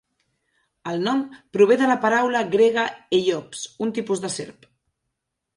El 0.91 1.03
nom 1.07 1.19
prové 1.57 1.77
de 1.83 1.91
la 1.91 1.97
paraula 2.07 2.43
grega 2.55 2.87
ellops, 3.19 3.63
un 3.87 3.97
tipus 3.99 4.25
de 4.25 4.37
serp. 4.41 4.71